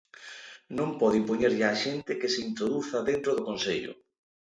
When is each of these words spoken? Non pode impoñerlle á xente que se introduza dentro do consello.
Non 0.77 0.89
pode 0.99 1.19
impoñerlle 1.21 1.65
á 1.71 1.73
xente 1.83 2.11
que 2.19 2.31
se 2.33 2.41
introduza 2.49 3.05
dentro 3.09 3.31
do 3.33 3.45
consello. 3.49 3.93